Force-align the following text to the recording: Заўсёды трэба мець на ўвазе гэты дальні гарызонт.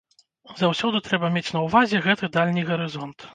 Заўсёды 0.61 1.01
трэба 1.07 1.29
мець 1.35 1.51
на 1.57 1.61
ўвазе 1.67 2.01
гэты 2.07 2.31
дальні 2.39 2.65
гарызонт. 2.73 3.29